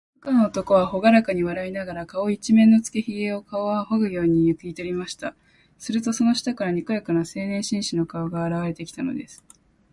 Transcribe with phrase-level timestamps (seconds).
[0.21, 5.35] 部下の男は、ほがらかに笑いながら、顔いちめんのつけひげを、皮をはぐようにめくりとりました。
[5.77, 9.43] すると、その下から、にこやかな青年紳士の顔があらわれてきたのです。